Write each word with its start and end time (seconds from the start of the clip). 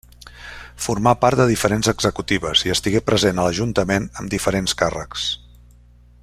Formà 0.85 1.11
part 1.25 1.41
de 1.41 1.45
diferents 1.51 1.91
executives 1.93 2.65
i 2.69 2.73
estigué 2.77 3.03
present 3.11 3.43
a 3.43 3.47
l'Ajuntament 3.49 4.09
amb 4.23 4.35
diferents 4.35 4.77
càrrecs. 4.83 5.29